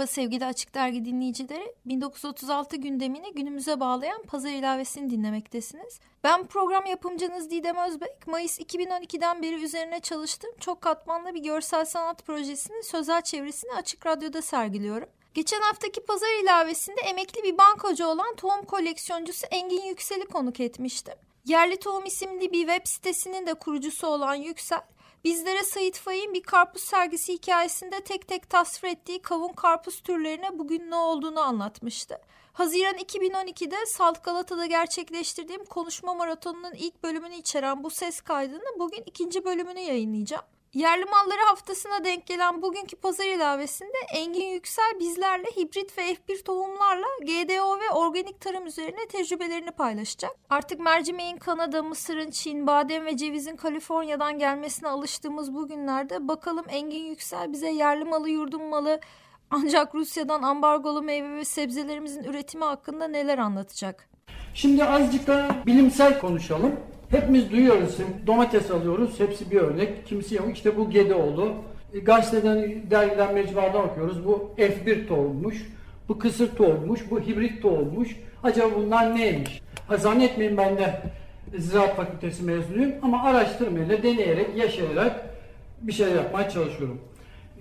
Merhaba 0.00 0.12
sevgili 0.12 0.46
Açık 0.46 0.74
Dergi 0.74 1.04
dinleyicileri. 1.04 1.74
1936 1.86 2.76
gündemini 2.76 3.32
günümüze 3.32 3.80
bağlayan 3.80 4.22
pazar 4.22 4.50
ilavesini 4.50 5.10
dinlemektesiniz. 5.10 6.00
Ben 6.24 6.46
program 6.46 6.86
yapımcınız 6.86 7.50
Didem 7.50 7.76
Özbek. 7.76 8.26
Mayıs 8.26 8.60
2012'den 8.60 9.42
beri 9.42 9.64
üzerine 9.64 10.00
çalıştığım 10.00 10.50
çok 10.60 10.80
katmanlı 10.80 11.34
bir 11.34 11.42
görsel 11.42 11.84
sanat 11.84 12.26
projesinin 12.26 12.82
sözel 12.82 13.22
çevresini 13.22 13.72
Açık 13.72 14.06
Radyo'da 14.06 14.42
sergiliyorum. 14.42 15.08
Geçen 15.34 15.60
haftaki 15.60 16.04
pazar 16.04 16.42
ilavesinde 16.42 17.00
emekli 17.00 17.42
bir 17.42 17.58
bankacı 17.58 18.08
olan 18.08 18.34
tohum 18.36 18.64
koleksiyoncusu 18.64 19.46
Engin 19.50 19.82
Yüksel'i 19.82 20.24
konuk 20.26 20.60
etmiştim. 20.60 21.14
Yerli 21.44 21.76
Tohum 21.76 22.04
isimli 22.04 22.52
bir 22.52 22.66
web 22.66 22.86
sitesinin 22.86 23.46
de 23.46 23.54
kurucusu 23.54 24.06
olan 24.06 24.34
Yüksel, 24.34 24.82
bizlere 25.24 25.64
Sait 25.64 25.98
Faik'in 25.98 26.34
bir 26.34 26.42
karpuz 26.42 26.82
sergisi 26.82 27.32
hikayesinde 27.32 28.00
tek 28.00 28.28
tek 28.28 28.50
tasvir 28.50 28.88
ettiği 28.88 29.22
kavun 29.22 29.52
karpuz 29.52 30.00
türlerine 30.00 30.58
bugün 30.58 30.90
ne 30.90 30.96
olduğunu 30.96 31.40
anlatmıştı. 31.40 32.18
Haziran 32.52 32.96
2012'de 32.96 33.86
Salt 33.86 34.24
Galata'da 34.24 34.66
gerçekleştirdiğim 34.66 35.64
konuşma 35.64 36.14
maratonunun 36.14 36.72
ilk 36.72 37.02
bölümünü 37.02 37.34
içeren 37.34 37.84
bu 37.84 37.90
ses 37.90 38.20
kaydını 38.20 38.78
bugün 38.78 39.02
ikinci 39.06 39.44
bölümünü 39.44 39.80
yayınlayacağım. 39.80 40.44
Yerli 40.74 41.04
malları 41.04 41.40
haftasına 41.46 42.04
denk 42.04 42.26
gelen 42.26 42.62
bugünkü 42.62 42.96
pazar 42.96 43.24
ilavesinde 43.24 43.98
Engin 44.14 44.46
Yüksel 44.46 45.00
bizlerle 45.00 45.46
hibrit 45.56 45.98
ve 45.98 46.02
F1 46.02 46.42
tohumlarla 46.44 47.06
GDO 47.22 47.80
ve 47.80 47.90
organik 47.94 48.40
tarım 48.40 48.66
üzerine 48.66 49.06
tecrübelerini 49.08 49.70
paylaşacak. 49.70 50.30
Artık 50.50 50.80
mercimeğin 50.80 51.36
Kanada, 51.36 51.82
Mısır'ın 51.82 52.30
Çin, 52.30 52.66
badem 52.66 53.06
ve 53.06 53.16
cevizin 53.16 53.56
Kaliforniya'dan 53.56 54.38
gelmesine 54.38 54.88
alıştığımız 54.88 55.54
bu 55.54 55.68
günlerde 55.68 56.28
bakalım 56.28 56.64
Engin 56.68 57.04
Yüksel 57.04 57.52
bize 57.52 57.70
yerli 57.70 58.04
malı, 58.04 58.30
yurdum 58.30 58.64
malı 58.64 59.00
ancak 59.50 59.94
Rusya'dan 59.94 60.42
ambargolu 60.42 61.02
meyve 61.02 61.36
ve 61.36 61.44
sebzelerimizin 61.44 62.24
üretimi 62.24 62.64
hakkında 62.64 63.08
neler 63.08 63.38
anlatacak? 63.38 64.08
Şimdi 64.54 64.84
azıcık 64.84 65.26
da 65.26 65.50
bilimsel 65.66 66.20
konuşalım. 66.20 66.80
Hepimiz 67.10 67.50
duyuyoruz. 67.50 67.96
Domates 68.26 68.70
alıyoruz. 68.70 69.20
Hepsi 69.20 69.50
bir 69.50 69.56
örnek. 69.56 70.06
Kimisi 70.06 70.34
yok. 70.34 70.46
İşte 70.52 70.76
bu 70.76 70.90
Gedeoğlu. 70.90 71.52
E, 71.94 71.98
gazeteden, 71.98 72.90
dergiden, 72.90 73.34
mecmuadan 73.34 73.84
okuyoruz. 73.84 74.26
Bu 74.26 74.50
F1 74.58 75.06
tohummuş. 75.06 75.66
Bu 76.08 76.18
kısır 76.18 76.56
tohummuş. 76.56 77.10
Bu 77.10 77.20
hibrit 77.20 77.62
tohummuş. 77.62 78.16
Acaba 78.42 78.74
bunlar 78.76 79.16
neymiş? 79.16 79.62
Ha, 79.88 79.96
zannetmeyin 79.96 80.56
ben 80.56 80.78
de 80.78 81.02
Ziraat 81.58 81.96
Fakültesi 81.96 82.42
mezunuyum 82.42 82.92
ama 83.02 83.22
araştırmayla, 83.22 84.02
deneyerek, 84.02 84.56
yaşayarak 84.56 85.26
bir 85.80 85.92
şeyler 85.92 86.14
yapmaya 86.14 86.50
çalışıyorum. 86.50 87.00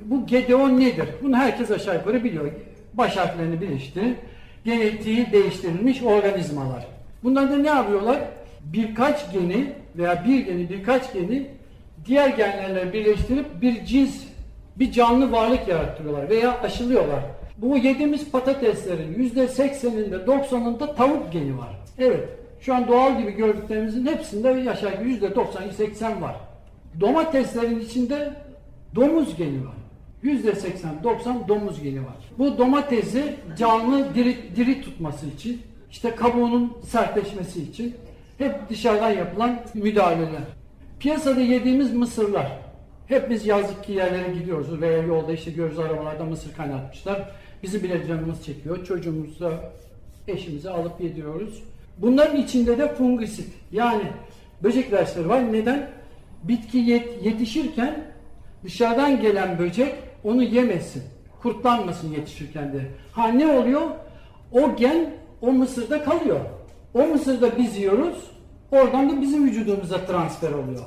Bu 0.06 0.26
GDO 0.26 0.80
nedir? 0.80 1.10
Bunu 1.24 1.38
herkes 1.38 1.72
aşağı 1.72 1.96
yukarı 1.96 2.24
biliyor. 2.24 2.52
Baş 2.94 3.18
harflerini 3.18 3.62
bilişti. 3.62 4.16
Genetiği 4.66 5.32
değiştirilmiş 5.32 6.04
organizmalar. 6.04 6.88
Bunlar 7.24 7.52
da 7.52 7.58
ne 7.58 7.68
yapıyorlar? 7.68 8.20
Birkaç 8.64 9.34
geni 9.34 9.74
veya 9.98 10.26
bir 10.26 10.46
geni 10.46 10.70
birkaç 10.70 11.14
geni 11.14 11.48
diğer 12.06 12.30
genlerle 12.30 12.94
birleştirip 12.94 13.62
bir 13.62 13.86
cins, 13.86 14.24
bir 14.76 14.92
canlı 14.92 15.32
varlık 15.32 15.68
yarattırıyorlar 15.68 16.30
veya 16.30 16.62
aşılıyorlar. 16.62 17.24
Bu 17.58 17.78
yediğimiz 17.78 18.32
patateslerin 18.32 19.14
yüzde 19.18 19.48
sekseninde, 19.48 20.28
doksanında 20.28 20.96
tavuk 20.96 21.32
geni 21.32 21.58
var. 21.58 21.80
Evet, 21.98 22.30
şu 22.60 22.76
an 22.76 22.88
doğal 22.88 23.20
gibi 23.20 23.32
gördüklerimizin 23.32 24.06
hepsinde 24.06 24.50
yaşar 24.50 25.00
yüzde 25.00 25.36
doksan, 25.36 25.70
seksen 25.70 26.22
var. 26.22 26.36
Domateslerin 27.00 27.80
içinde 27.80 28.34
domuz 28.96 29.36
geni 29.36 29.66
var. 29.66 29.74
Yüzde 30.24 30.56
seksen, 30.56 30.92
doksan 31.04 31.48
domuz 31.48 31.84
geni 31.84 32.00
var. 32.00 32.16
Bu 32.38 32.58
domatesi 32.58 33.36
canlı 33.58 34.16
diri, 34.16 34.38
diri 34.56 34.82
tutması 34.82 35.26
için, 35.26 35.62
işte 35.92 36.16
kabuğunun 36.16 36.74
sertleşmesi 36.88 37.62
için 37.62 37.96
hep 38.40 38.70
dışarıdan 38.70 39.10
yapılan 39.10 39.60
müdahaleler. 39.74 40.42
Piyasada 41.00 41.42
yediğimiz 41.42 41.94
mısırlar. 41.94 42.60
Hep 43.08 43.30
biz 43.30 43.46
yazlık 43.46 43.90
yerlere 43.90 44.34
gidiyoruz 44.34 44.82
veya 44.82 44.98
yolda 44.98 45.34
işte 45.34 45.52
görürüz 45.52 45.80
arabalarda 45.80 46.24
mısır 46.24 46.54
kaynatmışlar. 46.54 47.32
Bizi 47.64 47.84
bile 47.84 48.08
canımız 48.08 48.46
çekiyor. 48.46 48.86
Çocuğumuza, 48.86 49.72
eşimize 50.28 50.70
alıp 50.70 51.02
yediriyoruz. 51.02 51.64
Bunların 51.98 52.38
içinde 52.38 52.78
de 52.78 52.96
fungisit 52.96 53.54
yani 53.72 54.04
böcek 54.64 54.90
ilaçları 54.90 55.30
var. 55.30 55.54
Neden? 55.54 55.90
Bitki 56.44 56.78
yet 56.78 57.26
yetişirken 57.26 58.06
dışarıdan 58.64 59.22
gelen 59.22 59.60
böcek 59.60 59.96
onu 60.24 60.44
yemesin. 60.44 61.04
Kurtlanmasın 61.42 62.12
yetişirken 62.12 62.74
de. 62.74 62.80
Ha 63.12 63.28
ne 63.28 63.48
oluyor? 63.48 63.82
O 64.52 64.76
gen 64.76 65.14
o 65.42 65.52
mısırda 65.52 66.04
kalıyor. 66.04 66.40
O 66.94 67.08
mısırda 67.08 67.58
biz 67.58 67.78
yiyoruz. 67.78 68.32
Oradan 68.72 69.10
da 69.10 69.22
bizim 69.22 69.46
vücudumuza 69.46 70.06
transfer 70.06 70.52
oluyor. 70.52 70.86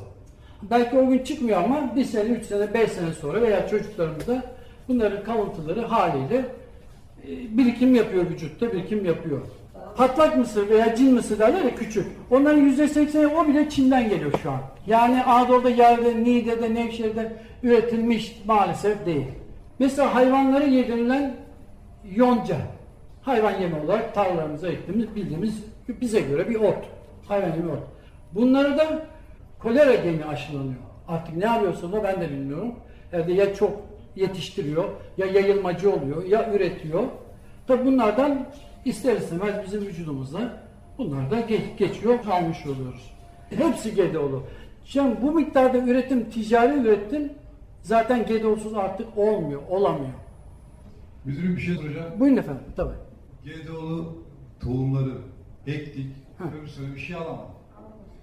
Belki 0.63 0.97
o 0.97 1.09
gün 1.09 1.19
çıkmıyor 1.19 1.63
ama 1.63 1.97
bir 1.97 2.05
sene, 2.05 2.29
üç 2.29 2.47
sene, 2.47 2.75
beş 2.75 2.93
sene 2.93 3.13
sonra 3.13 3.43
veya 3.43 3.69
çocuklarımızda 3.69 4.43
bunların 4.89 5.25
kalıntıları 5.25 5.81
haliyle 5.85 6.37
e, 6.37 7.59
birikim 7.59 7.95
yapıyor 7.95 8.31
vücutta, 8.31 8.73
birikim 8.73 9.05
yapıyor. 9.05 9.41
Patlak 9.97 10.37
mısır 10.37 10.69
veya 10.69 10.97
cin 10.97 11.15
mısır 11.15 11.39
derler 11.39 11.65
ya 11.65 11.75
küçük. 11.75 12.07
Onların 12.31 12.61
yüzde 12.61 12.89
sekseni 12.89 13.27
o 13.27 13.49
bile 13.49 13.71
Çin'den 13.71 14.09
geliyor 14.09 14.33
şu 14.43 14.51
an. 14.51 14.61
Yani 14.87 15.25
Anadolu'da 15.25 15.71
yerde, 15.71 16.25
Niğde'de, 16.25 16.75
Nevşehir'de 16.75 17.33
üretilmiş 17.63 18.43
maalesef 18.47 19.07
değil. 19.07 19.27
Mesela 19.79 20.15
hayvanlara 20.15 20.65
yedirilen 20.65 21.37
yonca. 22.15 22.57
Hayvan 23.23 23.61
yemi 23.61 23.75
olarak 23.85 24.15
tarlalarımıza 24.15 24.69
ektiğimiz 24.69 25.15
bildiğimiz 25.17 25.65
bize 25.89 26.21
göre 26.21 26.49
bir 26.49 26.55
ot. 26.55 26.85
Hayvan 27.29 27.57
yemi 27.57 27.71
ot. 27.71 27.83
Bunları 28.35 28.79
da 28.79 29.07
kolera 29.59 29.95
geni 29.95 30.25
aşılanıyor. 30.25 30.81
Artık 31.09 31.37
ne 31.37 31.51
arıyorsa 31.51 31.93
da 31.93 32.05
ben 32.05 32.21
de 32.21 32.31
bilmiyorum. 32.31 32.75
Yani 33.13 33.37
ya 33.37 33.55
çok 33.55 33.71
yetiştiriyor, 34.17 34.85
ya 35.19 35.27
yayılmacı 35.27 35.93
oluyor, 35.93 36.25
ya 36.25 36.53
üretiyor. 36.53 37.03
Tabi 37.67 37.87
bunlardan 37.87 38.47
ister 38.85 39.17
istemez 39.17 39.55
bizim 39.67 39.81
vücudumuzda 39.81 40.63
bunlar 40.99 41.31
da 41.31 41.41
geç, 41.41 41.63
geçiyor, 41.79 42.19
almış 42.31 42.67
oluyoruz. 42.67 43.15
Hepsi 43.51 43.95
GDO'lu. 43.95 44.43
Şimdi 44.85 45.23
bu 45.23 45.33
miktarda 45.33 45.79
üretim, 45.79 46.31
ticari 46.31 46.79
üretim 46.79 47.33
zaten 47.83 48.27
GDO'suz 48.27 48.75
artık 48.75 49.19
olmuyor, 49.19 49.63
olamıyor. 49.71 50.13
Müdürüm 51.25 51.57
bir 51.57 51.61
şey 51.61 51.75
soracağım. 51.75 52.21
Buyurun 52.21 52.37
efendim, 52.37 52.63
tabii. 52.77 52.95
GDO'lu 53.45 54.19
tohumları 54.61 55.13
ektik, 55.67 56.07
öbür 56.41 56.69
sene 56.69 56.95
bir 56.95 57.01
şey 57.01 57.17
alamadık. 57.17 57.47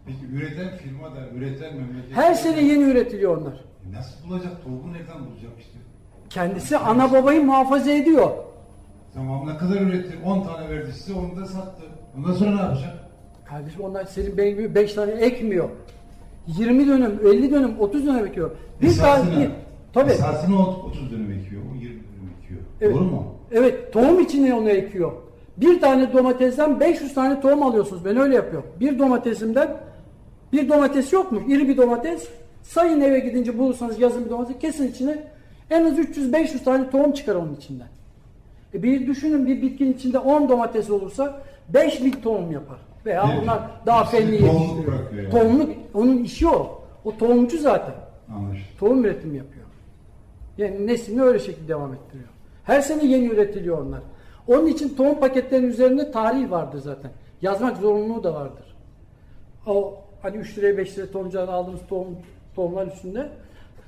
Peki 0.06 0.26
üreten 0.34 0.78
firma 0.78 1.16
da, 1.16 1.30
üreten 1.36 1.76
memleket... 1.76 2.16
Her 2.16 2.34
sene 2.34 2.62
yeni 2.64 2.84
üretiliyor 2.84 3.38
onlar. 3.38 3.54
E 3.90 3.92
nasıl 3.98 4.30
bulacak? 4.30 4.64
Tohumu 4.64 4.94
nereden 4.94 5.26
bulacak 5.26 5.52
işte? 5.60 5.78
Kendisi 6.30 6.78
ana 6.78 7.12
babayı 7.14 7.46
muhafaza 7.46 7.92
ediyor. 7.92 8.30
Tamam 9.14 9.48
ne 9.48 9.58
kadar 9.58 9.82
üretti? 9.82 10.18
10 10.26 10.44
tane 10.44 10.70
verdi 10.70 10.94
size, 10.94 11.14
onu 11.14 11.36
da 11.36 11.46
sattı. 11.46 11.84
Ondan 12.18 12.34
sonra 12.34 12.56
ne 12.56 12.62
yapacak? 12.62 12.94
Kardeşim 13.46 13.82
onlar 13.82 14.06
senin 14.06 14.38
benim 14.38 14.58
gibi 14.58 14.76
5 14.76 14.94
tane 14.94 15.12
ekmiyor. 15.12 15.70
20 16.48 16.88
dönüm, 16.88 17.20
50 17.26 17.52
dönüm, 17.52 17.80
30 17.80 18.06
dönüm 18.06 18.26
ekiyor. 18.26 18.52
Bir 18.82 18.88
Esasına, 18.88 19.34
tane 19.34 19.50
tabii. 19.94 20.12
esasına 20.12 20.68
30 20.68 21.12
dönüm 21.12 21.32
ekiyor, 21.32 21.62
o 21.72 21.76
20 21.76 21.84
dönüm 21.84 22.32
ekiyor. 22.44 22.62
Evet. 22.82 22.96
Doğru 22.96 23.04
mu? 23.04 23.36
Evet, 23.52 23.94
tohum 23.94 24.20
içine 24.20 24.54
onu 24.54 24.70
ekiyor. 24.70 25.12
Bir 25.62 25.82
tane 25.82 26.14
domatesten 26.14 26.80
500 26.80 27.14
tane 27.14 27.42
tohum 27.42 27.64
alıyorsunuz. 27.64 28.06
Ben 28.06 28.18
öyle 28.18 28.36
yapıyorum. 28.36 28.70
Bir 28.80 29.00
domatesimden 29.00 29.78
bir 30.54 30.70
domates 30.70 31.14
yok 31.14 31.32
mu? 31.32 31.42
İri 31.48 31.68
bir 31.68 31.78
domates. 31.78 32.28
Sayın 32.64 33.02
eve 33.02 33.20
gidince 33.20 33.58
bulursanız 33.58 34.00
yazın 34.00 34.26
bir 34.26 34.30
domates. 34.30 34.60
Kesin 34.60 34.88
içine 34.88 35.24
en 35.70 35.86
az 35.86 36.00
300-500 36.00 36.64
tane 36.64 36.90
tohum 36.90 37.12
çıkar 37.12 37.36
onun 37.36 37.56
içinden. 37.56 37.88
E 38.74 38.84
bir 38.84 39.08
düşünün 39.08 39.48
bir 39.48 39.62
bitkinin 39.62 39.94
içinde 39.94 40.20
10 40.20 40.50
domates 40.50 40.90
olursa 40.90 41.42
5000 41.74 42.12
tohum 42.12 42.52
yapar. 42.52 42.78
Veya 43.06 43.26
Evet. 43.32 43.44
onlar 43.44 43.60
daha 43.86 44.04
fenli 44.06 44.34
yetiştiriyor. 44.34 44.94
yani. 45.18 45.30
Tohumluk, 45.30 45.70
onun 45.94 46.18
işi 46.24 46.48
o. 46.48 46.82
O 47.06 47.18
tohumcu 47.18 47.58
zaten. 47.58 47.94
Anlaşıldı. 48.36 48.68
Tohum 48.80 49.06
üretimi 49.06 49.38
yapıyor. 49.38 49.66
Yani 50.58 50.88
neslini 50.88 51.22
öyle 51.22 51.40
şekilde 51.40 51.68
devam 51.68 51.94
ettiriyor. 51.94 52.30
Her 52.64 52.82
sene 52.82 53.06
yeni 53.06 53.26
üretiliyor 53.26 53.78
onlar. 53.86 54.00
Onun 54.50 54.68
için 54.68 54.96
tohum 54.96 55.20
paketlerinin 55.20 55.68
üzerinde 55.68 56.12
tarih 56.12 56.52
vardır 56.52 56.80
zaten. 56.80 57.12
Yazmak 57.42 57.78
zorunluluğu 57.78 58.24
da 58.24 58.34
vardır. 58.34 58.76
O 59.66 59.98
hani 60.22 60.38
3 60.38 60.58
liraya 60.58 60.78
5 60.78 60.98
liraya 60.98 61.12
tohumcudan 61.12 61.48
aldığımız 61.48 61.82
tohum, 61.90 62.18
tohumlar 62.56 62.88
üstünde 62.88 63.30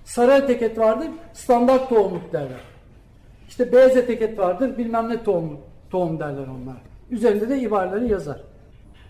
sarı 0.03 0.31
etiket 0.31 0.77
vardır, 0.77 1.07
standart 1.33 1.89
tohumluk 1.89 2.33
derler. 2.33 2.59
İşte 3.49 3.71
beyaz 3.71 3.97
etiket 3.97 4.39
vardır, 4.39 4.77
bilmem 4.77 5.09
ne 5.09 5.23
tohum, 5.23 5.57
tohum 5.89 6.19
derler 6.19 6.47
onlar. 6.47 6.77
Üzerinde 7.11 7.49
de 7.49 7.59
ibareleri 7.59 8.11
yazar. 8.11 8.41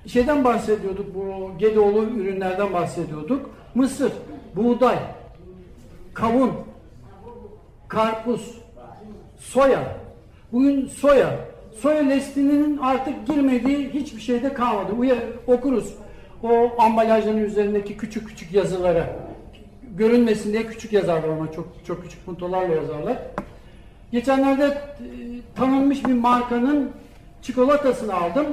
Şeyden 0.05 0.43
bahsediyorduk, 0.43 1.15
bu 1.15 1.51
Gedoğlu 1.57 2.03
ürünlerden 2.03 2.73
bahsediyorduk. 2.73 3.49
Mısır, 3.75 4.11
buğday, 4.55 4.97
kavun, 6.13 6.51
karpuz, 7.87 8.61
soya. 9.37 10.00
Bugün 10.51 10.87
soya, 10.87 11.39
soya 11.81 12.03
listinin 12.03 12.77
artık 12.77 13.27
girmediği 13.27 13.89
hiçbir 13.89 14.21
şeyde 14.21 14.53
kalmadı. 14.53 14.93
Uya, 14.99 15.15
okuruz 15.47 15.93
o 16.43 16.71
ambalajların 16.81 17.37
üzerindeki 17.37 17.97
küçük 17.97 18.27
küçük 18.27 18.53
yazıları. 18.53 19.05
Görünmesin 19.97 20.53
diye 20.53 20.67
küçük 20.67 20.93
yazarlar 20.93 21.27
ona, 21.27 21.51
çok 21.51 21.67
çok 21.87 22.03
küçük 22.03 22.25
puntolarla 22.25 22.75
yazarlar. 22.75 23.17
Geçenlerde 24.11 24.65
e, 24.65 24.75
tanınmış 25.55 26.05
bir 26.05 26.13
markanın 26.13 26.91
çikolatasını 27.41 28.13
aldım. 28.13 28.45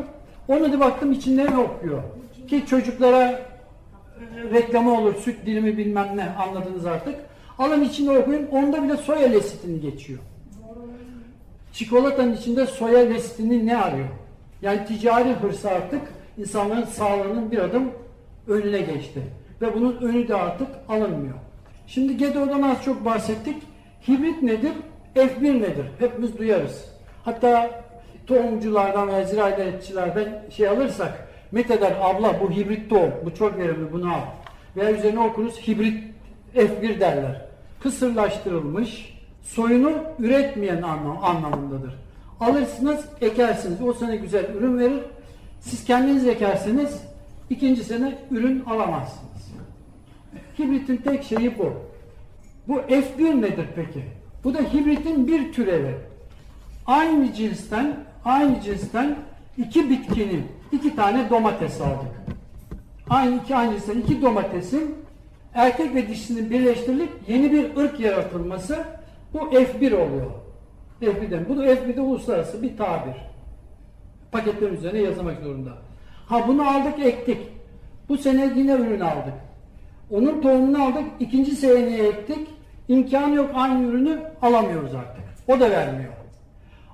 Onu 0.48 0.72
da 0.72 0.80
baktım 0.80 1.12
içinde 1.12 1.44
ne 1.44 1.58
okuyor. 1.58 2.02
Ki 2.48 2.66
çocuklara 2.66 3.30
e, 3.30 3.40
reklamı 4.52 5.00
olur, 5.00 5.14
süt 5.14 5.46
dilimi 5.46 5.76
bilmem 5.76 6.16
ne 6.16 6.30
anladınız 6.30 6.86
artık. 6.86 7.14
Alın 7.58 7.84
içinde 7.84 8.18
okuyun, 8.18 8.46
onda 8.46 8.82
bile 8.82 8.96
soya 8.96 9.28
lesitini 9.28 9.80
geçiyor. 9.80 10.20
Çikolatanın 11.72 12.36
içinde 12.36 12.66
soya 12.66 12.98
lesitini 12.98 13.66
ne 13.66 13.76
arıyor? 13.76 14.08
Yani 14.62 14.86
ticari 14.86 15.32
hırsı 15.32 15.70
artık 15.70 16.00
insanların 16.38 16.84
sağlığının 16.84 17.50
bir 17.50 17.58
adım 17.58 17.90
önüne 18.48 18.80
geçti. 18.80 19.22
Ve 19.60 19.74
bunun 19.74 19.96
önü 19.96 20.28
de 20.28 20.34
artık 20.34 20.68
alınmıyor. 20.88 21.34
Şimdi 21.86 22.16
GEDO'dan 22.16 22.62
az 22.62 22.84
çok 22.84 23.04
bahsettik. 23.04 23.62
Hibrit 24.08 24.42
nedir? 24.42 24.72
F1 25.16 25.62
nedir? 25.62 25.86
Hepimiz 25.98 26.38
duyarız. 26.38 26.84
Hatta 27.24 27.70
tohumculardan 28.26 29.08
ve 29.08 29.24
ziraatçilerden 29.24 30.42
şey 30.50 30.68
alırsak 30.68 31.28
Mete 31.52 31.80
der 31.80 31.96
abla 32.00 32.40
bu 32.40 32.50
hibrit 32.50 32.90
tohum, 32.90 33.12
bu 33.24 33.34
çok 33.34 33.58
verimli 33.58 33.92
bunu 33.92 34.14
al. 34.14 34.20
Veya 34.76 34.92
üzerine 34.92 35.20
okuruz 35.20 35.68
hibrit 35.68 36.04
F1 36.54 37.00
derler. 37.00 37.48
Kısırlaştırılmış, 37.80 39.17
soyunu 39.54 39.92
üretmeyen 40.18 40.82
anlam, 40.82 41.24
anlamındadır. 41.24 41.94
Alırsınız, 42.40 43.04
ekersiniz. 43.20 43.82
O 43.82 43.92
sene 43.92 44.16
güzel 44.16 44.44
ürün 44.54 44.78
verir. 44.78 45.02
Siz 45.60 45.84
kendiniz 45.84 46.26
ekerseniz 46.26 47.02
ikinci 47.50 47.84
sene 47.84 48.18
ürün 48.30 48.64
alamazsınız. 48.64 49.28
Hibritin 50.58 50.96
tek 50.96 51.24
şeyi 51.24 51.58
bu. 51.58 51.72
Bu 52.68 52.76
F1 52.78 53.42
nedir 53.42 53.66
peki? 53.76 54.04
Bu 54.44 54.54
da 54.54 54.58
hibritin 54.58 55.26
bir 55.26 55.52
türevi. 55.52 55.94
Aynı 56.86 57.32
cinsten, 57.32 57.96
aynı 58.24 58.60
cinsten 58.60 59.16
iki 59.58 59.90
bitkinin, 59.90 60.46
iki 60.72 60.96
tane 60.96 61.30
domates 61.30 61.80
aldık. 61.80 62.12
Aynı 63.10 63.36
iki 63.42 63.56
aynı 63.56 63.72
cinsten 63.72 64.00
iki 64.00 64.22
domatesin 64.22 64.94
erkek 65.54 65.94
ve 65.94 66.08
dişisinin 66.08 66.50
birleştirilip 66.50 67.10
yeni 67.28 67.52
bir 67.52 67.76
ırk 67.76 68.00
yaratılması 68.00 68.84
bu 69.34 69.38
F1 69.38 69.94
oluyor. 69.94 70.30
F1'den. 71.02 71.48
Bu 71.48 71.56
da 71.56 71.66
F1'de 71.66 72.00
uluslararası 72.00 72.62
bir 72.62 72.76
tabir. 72.76 73.14
Paketlerin 74.32 74.75
üzerine 74.75 74.98
yazmak 74.98 75.40
zorunda. 75.40 75.70
Ha 76.26 76.48
bunu 76.48 76.69
aldık 76.69 76.98
ektik. 76.98 77.38
Bu 78.08 78.19
sene 78.19 78.52
yine 78.56 78.72
ürün 78.72 79.00
aldık. 79.00 79.34
Onun 80.10 80.42
tohumunu 80.42 80.84
aldık. 80.84 81.04
ikinci 81.20 81.56
seneye 81.56 82.08
ektik. 82.08 82.48
İmkanı 82.88 83.34
yok 83.34 83.50
aynı 83.54 83.88
ürünü 83.88 84.22
alamıyoruz 84.42 84.94
artık. 84.94 85.25
O 85.48 85.60
da 85.60 85.70
vermiyor. 85.70 86.12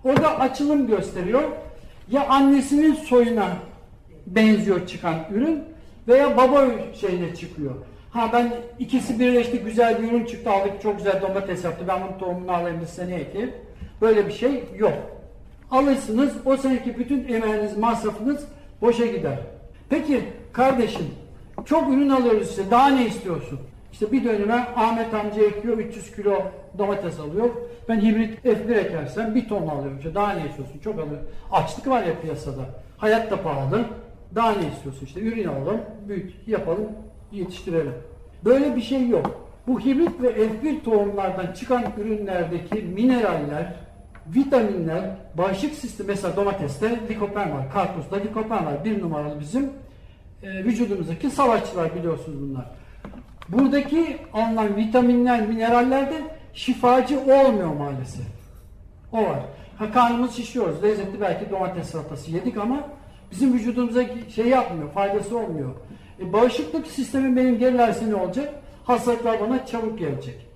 O 0.04 0.16
da 0.16 0.40
açılım 0.40 0.86
gösteriyor. 0.86 1.42
Ya 2.10 2.28
annesinin 2.28 2.94
soyuna 2.94 3.46
benziyor 4.26 4.86
çıkan 4.86 5.14
ürün 5.30 5.64
veya 6.08 6.36
baba 6.36 6.64
şeyine 6.94 7.34
çıkıyor. 7.34 7.74
Ha 8.14 8.30
ben 8.32 8.52
ikisi 8.78 9.20
birleşti 9.20 9.58
güzel 9.58 10.02
bir 10.02 10.08
ürün 10.08 10.24
çıktı 10.24 10.50
aldık 10.50 10.82
çok 10.82 10.96
güzel 10.96 11.22
domates 11.22 11.64
yaptı 11.64 11.84
ben 11.88 12.00
bunun 12.02 12.18
tohumunu 12.18 12.52
alayım 12.52 12.80
bir 12.80 12.86
sene 12.86 13.14
ekeyim. 13.14 13.52
Böyle 14.00 14.26
bir 14.26 14.32
şey 14.32 14.64
yok. 14.76 14.92
Alırsınız 15.70 16.32
o 16.44 16.56
seneki 16.56 16.98
bütün 16.98 17.28
emeğiniz 17.28 17.78
masrafınız 17.78 18.48
boşa 18.80 19.06
gider. 19.06 19.38
Peki 19.88 20.24
kardeşim 20.52 21.06
çok 21.64 21.88
ürün 21.88 22.08
alıyoruz 22.08 22.48
size 22.48 22.70
daha 22.70 22.88
ne 22.88 23.06
istiyorsun? 23.06 23.60
İşte 23.92 24.12
bir 24.12 24.24
döneme 24.24 24.54
Ahmet 24.54 25.14
amca 25.14 25.44
ekiyor 25.44 25.78
300 25.78 26.16
kilo 26.16 26.42
domates 26.78 27.20
alıyor. 27.20 27.50
Ben 27.88 28.00
hibrit 28.00 28.44
F1 28.44 28.74
ekersem 28.74 29.34
bir 29.34 29.48
ton 29.48 29.68
alıyorum. 29.68 29.98
İşte 29.98 30.14
daha 30.14 30.32
ne 30.32 30.46
istiyorsun? 30.48 30.78
Çok 30.84 30.94
alıyorum. 30.94 31.26
Açlık 31.52 31.86
var 31.86 32.02
ya 32.02 32.20
piyasada. 32.20 32.62
Hayat 32.98 33.30
da 33.30 33.42
pahalı. 33.42 33.84
Daha 34.34 34.52
ne 34.52 34.68
istiyorsun? 34.68 35.06
İşte 35.06 35.20
ürün 35.20 35.48
alalım, 35.48 35.80
büyüt, 36.08 36.48
yapalım, 36.48 36.88
yetiştirelim. 37.34 37.94
Böyle 38.44 38.76
bir 38.76 38.80
şey 38.80 39.08
yok. 39.08 39.44
Bu 39.66 39.80
hibrit 39.80 40.22
ve 40.22 40.28
F1 40.28 40.82
tohumlardan 40.82 41.52
çıkan 41.52 41.84
ürünlerdeki 41.98 42.74
mineraller, 42.74 43.74
vitaminler, 44.26 45.10
bağışıklık 45.38 45.78
sistemi 45.78 46.08
mesela 46.08 46.36
domateste 46.36 47.00
likopen 47.08 47.52
var, 47.52 47.72
karpuzda 47.72 48.16
likopen 48.16 48.66
var. 48.66 48.84
Bir 48.84 49.02
numaralı 49.02 49.40
bizim 49.40 49.70
e, 50.42 50.64
vücudumuzdaki 50.64 51.30
savaşçılar 51.30 51.94
biliyorsunuz 51.94 52.38
bunlar. 52.40 52.70
Buradaki 53.48 54.16
alınan 54.32 54.76
vitaminler, 54.76 55.46
mineraller 55.46 56.10
de 56.10 56.22
şifacı 56.54 57.20
olmuyor 57.20 57.74
maalesef. 57.74 58.26
O 59.12 59.24
var. 59.24 59.40
Ha 59.78 59.92
karnımız 59.92 60.34
şişiyoruz. 60.34 60.82
Lezzetli 60.82 61.20
belki 61.20 61.50
domates 61.50 61.90
salatası 61.90 62.30
yedik 62.30 62.56
ama 62.56 62.80
bizim 63.30 63.52
vücudumuza 63.52 64.04
şey 64.34 64.46
yapmıyor, 64.46 64.90
faydası 64.90 65.38
olmuyor. 65.38 65.70
E, 66.20 66.32
bağışıklık 66.32 66.86
sistemi 66.86 67.36
benim 67.36 67.58
gerilerse 67.58 68.10
ne 68.10 68.14
olacak? 68.14 68.54
Hastalıklar 68.84 69.40
bana 69.40 69.66
çabuk 69.66 69.98
gelecek. 69.98 70.46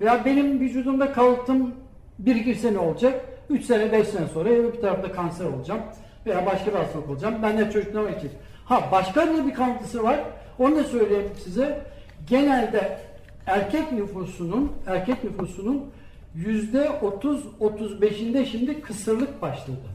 Veya 0.00 0.24
benim 0.24 0.60
vücudumda 0.60 1.12
kalıtım 1.12 1.74
birikirse 2.18 2.74
ne 2.74 2.78
olacak? 2.78 3.24
3 3.50 3.64
sene 3.64 3.92
5 3.92 4.08
sene 4.08 4.26
sonra 4.26 4.50
bir 4.50 4.80
tarafta 4.80 5.12
kanser 5.12 5.44
olacağım. 5.44 5.80
Veya 6.26 6.46
başka 6.46 6.66
bir 6.66 6.76
hastalık 6.76 7.10
olacağım. 7.10 7.34
Ben 7.42 7.58
de 7.58 7.70
çocuklarıma 7.70 8.10
için. 8.10 8.30
Ha 8.64 8.88
başka 8.92 9.46
bir 9.46 9.54
kanıtısı 9.54 10.02
var. 10.02 10.20
Onu 10.58 10.76
da 10.76 10.84
söyleyeyim 10.84 11.30
size. 11.44 11.82
Genelde 12.28 12.98
erkek 13.46 13.92
nüfusunun 13.92 14.72
erkek 14.86 15.24
nüfusunun 15.24 15.90
yüzde 16.34 16.90
30-35'inde 17.02 18.46
şimdi 18.46 18.80
kısırlık 18.80 19.42
başladı 19.42 19.86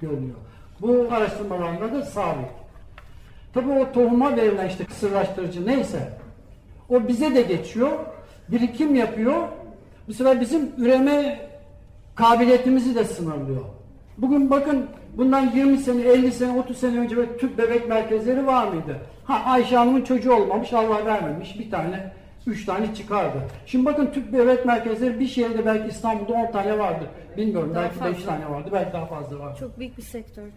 görünüyor. 0.00 0.36
Bu 0.80 1.06
araştırmalarında 1.10 1.92
da 1.92 2.02
sabit. 2.02 2.48
Tabii 3.58 3.70
o 3.70 3.92
tohuma 3.92 4.36
verilen 4.36 4.68
işte 4.68 4.84
kısırlaştırıcı 4.84 5.66
neyse 5.66 5.98
o 6.88 7.08
bize 7.08 7.34
de 7.34 7.42
geçiyor. 7.42 7.90
Birikim 8.48 8.94
yapıyor. 8.94 9.34
Bu 10.08 10.12
sefer 10.12 10.40
bizim 10.40 10.70
üreme 10.78 11.40
kabiliyetimizi 12.14 12.94
de 12.94 13.04
sınırlıyor. 13.04 13.64
Bugün 14.18 14.50
bakın 14.50 14.86
bundan 15.16 15.50
20 15.54 15.78
sene, 15.78 16.02
50 16.02 16.32
sene, 16.32 16.58
30 16.60 16.76
sene 16.76 16.98
önce 16.98 17.16
böyle 17.16 17.36
tüp 17.36 17.58
bebek 17.58 17.88
merkezleri 17.88 18.46
var 18.46 18.68
mıydı? 18.68 18.96
Ha 19.24 19.42
Ayşe 19.46 19.76
Hanım'ın 19.76 20.02
çocuğu 20.02 20.32
olmamış, 20.34 20.72
Allah 20.72 21.06
vermemiş. 21.06 21.58
Bir 21.58 21.70
tane, 21.70 22.12
üç 22.46 22.64
tane 22.64 22.94
çıkardı. 22.94 23.38
Şimdi 23.66 23.84
bakın 23.84 24.06
tüp 24.06 24.32
bebek 24.32 24.66
merkezleri 24.66 25.20
bir 25.20 25.26
şehirde 25.26 25.66
belki 25.66 25.88
İstanbul'da 25.88 26.32
10 26.32 26.52
tane 26.52 26.78
vardı. 26.78 27.04
Bilmiyorum 27.36 27.72
Daha 27.74 27.82
belki 27.82 28.00
5 28.04 28.24
fazla. 28.24 28.30
tane 28.30 28.50
vardı, 28.50 28.68
belki 28.72 28.92
daha 28.92 29.06
fazla 29.06 29.38
vardı. 29.38 29.56
Çok 29.60 29.78
büyük 29.78 29.96
bir 29.96 30.02
sektör. 30.02 30.48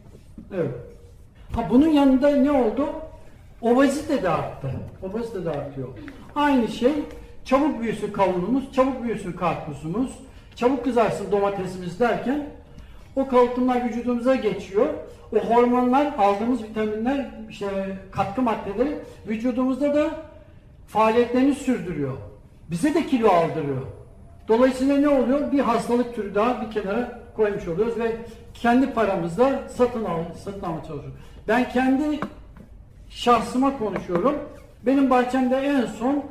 Evet. 0.56 0.76
Ha 1.56 1.70
bunun 1.70 1.88
yanında 1.88 2.30
ne 2.30 2.52
oldu? 2.52 2.90
Obezite 3.62 4.24
de 4.24 4.30
arttı. 4.30 4.72
Obezite 5.04 5.46
de 5.46 5.50
artıyor. 5.50 5.88
Aynı 6.36 6.68
şey 6.68 6.94
çabuk 7.46 7.82
büyüsün 7.82 8.12
kavunumuz, 8.12 8.74
çabuk 8.74 9.04
büyüsün 9.04 9.32
karpuzumuz, 9.32 10.12
çabuk 10.56 10.84
kızarsın 10.84 11.32
domatesimiz 11.32 12.00
derken 12.00 12.46
o 13.16 13.28
kalıtımlar 13.28 13.86
vücudumuza 13.86 14.36
geçiyor. 14.36 14.88
O 15.36 15.38
hormonlar, 15.38 16.14
aldığımız 16.18 16.64
vitaminler, 16.64 17.30
işte 17.50 17.98
katkı 18.12 18.42
maddeleri 18.42 18.98
vücudumuzda 19.28 19.96
da 19.96 20.10
faaliyetlerini 20.88 21.56
sürdürüyor. 21.56 22.18
Bize 22.72 22.94
de 22.94 23.06
kilo 23.06 23.30
aldırıyor. 23.30 23.82
Dolayısıyla 24.48 24.98
ne 24.98 25.10
oluyor? 25.10 25.52
Bir 25.52 25.60
hastalık 25.60 26.16
türü 26.16 26.36
daha 26.36 26.62
bir 26.62 26.72
kenara 26.72 27.20
koymuş 27.36 27.68
oluyoruz 27.68 28.00
ve 28.00 28.16
kendi 28.54 28.94
paramızla 28.94 29.64
satın 29.68 30.06
al, 30.06 30.24
satın 30.44 30.62
almaya 30.62 30.84
çalışıyoruz. 30.84 31.20
Ben 31.48 31.70
kendi 31.70 32.20
şahsıma 33.10 33.78
konuşuyorum. 33.78 34.36
Benim 34.86 35.10
bahçemde 35.10 35.56
en 35.56 35.86
son 35.86 36.24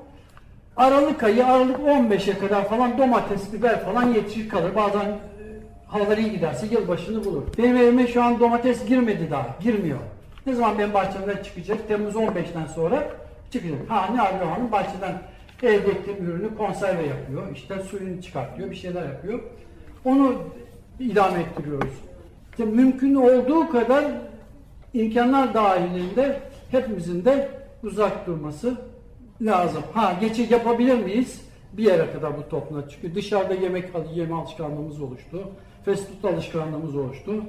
Aralık 0.76 1.22
ayı, 1.22 1.46
Aralık 1.46 1.78
15'e 1.78 2.38
kadar 2.38 2.68
falan 2.68 2.98
domates, 2.98 3.52
biber 3.52 3.84
falan 3.84 4.12
yetişir 4.12 4.48
kalır. 4.48 4.74
Bazen 4.76 5.04
e, 5.04 5.18
havalar 5.86 6.18
iyi 6.18 6.30
giderse 6.30 6.66
yılbaşını 6.66 7.24
bulur. 7.24 7.42
Benim 7.58 7.76
evime 7.76 8.06
şu 8.06 8.22
an 8.22 8.40
domates 8.40 8.86
girmedi 8.86 9.30
daha, 9.30 9.56
girmiyor. 9.60 9.98
Ne 10.46 10.54
zaman 10.54 10.78
benim 10.78 10.94
bahçemden 10.94 11.42
çıkacak? 11.42 11.88
Temmuz 11.88 12.14
15'ten 12.14 12.66
sonra 12.74 13.08
çıkacak. 13.50 13.78
Ha 13.88 14.08
ne 14.14 14.20
arıyor 14.22 14.46
hanım? 14.46 14.72
Bahçeden 14.72 15.22
elde 15.62 15.90
ettiğim 15.90 16.30
ürünü 16.30 16.56
konserve 16.56 17.06
yapıyor. 17.06 17.42
İşte 17.54 17.82
suyunu 17.82 18.22
çıkartıyor, 18.22 18.70
bir 18.70 18.76
şeyler 18.76 19.02
yapıyor. 19.02 19.40
Onu 20.04 20.34
idame 21.00 21.40
ettiriyoruz. 21.40 21.94
İşte 22.50 22.64
mümkün 22.64 23.14
olduğu 23.14 23.70
kadar 23.70 24.04
imkanlar 24.94 25.54
dahilinde 25.54 26.40
hepimizin 26.70 27.24
de 27.24 27.48
uzak 27.82 28.26
durması 28.26 28.76
lazım. 29.40 29.82
Ha 29.94 30.16
geçiş 30.20 30.50
yapabilir 30.50 30.98
miyiz? 30.98 31.40
Bir 31.72 31.84
yere 31.84 32.12
kadar 32.12 32.36
bu 32.38 32.48
toplumda 32.48 32.88
çünkü 32.88 33.14
dışarıda 33.14 33.54
yemek 33.54 33.84
yeme 34.14 34.34
alışkanlığımız 34.34 35.02
oluştu. 35.02 35.48
Fast 35.84 36.06
food 36.22 36.32
alışkanlığımız 36.32 36.96
oluştu. 36.96 37.44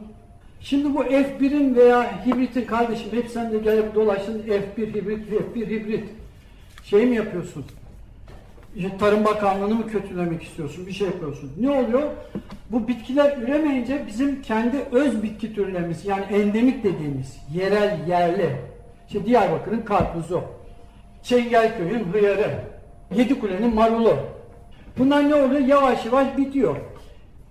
Şimdi 0.59 0.95
bu 0.95 1.03
F1'in 1.03 1.75
veya 1.75 2.25
hibritin 2.25 2.65
kardeşim 2.65 3.11
hep 3.11 3.29
sen 3.29 3.51
de 3.51 3.57
gelip 3.57 3.95
dolaştın 3.95 4.39
F1 4.39 4.93
hibrit, 4.93 5.29
F1 5.29 5.69
hibrit. 5.69 6.09
Şey 6.83 7.05
mi 7.05 7.15
yapıyorsun? 7.15 7.65
Tarım 8.99 9.25
Bakanlığı'nı 9.25 9.75
mı 9.75 9.87
kötülemek 9.87 10.43
istiyorsun? 10.43 10.87
Bir 10.87 10.91
şey 10.91 11.07
yapıyorsun. 11.07 11.51
Ne 11.59 11.69
oluyor? 11.69 12.03
Bu 12.69 12.87
bitkiler 12.87 13.37
üremeyince 13.37 14.03
bizim 14.07 14.41
kendi 14.41 14.77
öz 14.91 15.23
bitki 15.23 15.55
türlerimiz 15.55 16.05
yani 16.05 16.23
endemik 16.23 16.83
dediğimiz 16.83 17.37
yerel 17.53 18.07
yerli. 18.07 18.49
İşte 19.07 19.25
Diyarbakır'ın 19.25 19.81
karpuzu, 19.81 20.41
Çengelköy'ün 21.23 22.03
hıyarı, 22.13 22.63
Yedikule'nin 23.15 23.75
marulu. 23.75 24.15
Bunlar 24.97 25.29
ne 25.29 25.35
oluyor? 25.35 25.61
Yavaş 25.61 26.05
yavaş 26.05 26.37
bitiyor. 26.37 26.75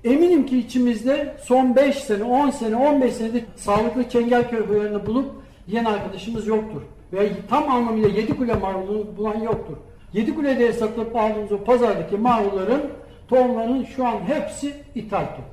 Eminim 0.04 0.46
ki 0.46 0.58
içimizde 0.58 1.36
son 1.42 1.76
5 1.76 1.96
sene, 1.96 2.24
10 2.24 2.50
sene, 2.50 2.76
15 2.76 3.12
senedir 3.12 3.44
sağlıklı 3.56 4.08
Çengelköy 4.08 4.66
hıyarını 4.66 5.06
bulup 5.06 5.30
yiyen 5.66 5.84
arkadaşımız 5.84 6.46
yoktur. 6.46 6.82
Ve 7.12 7.28
tam 7.50 7.70
anlamıyla 7.70 8.08
Yedikule 8.08 8.54
marulunu 8.54 9.16
bulan 9.16 9.40
yoktur. 9.40 9.76
Yedikule'de 10.12 10.72
satılıp 10.72 11.16
aldığımız 11.16 11.52
o 11.52 11.64
pazardaki 11.64 12.16
marulların 12.16 12.82
tohumlarının 13.28 13.84
şu 13.84 14.06
an 14.06 14.20
hepsi 14.20 14.74
ithal 14.94 15.26
tohum. 15.26 15.44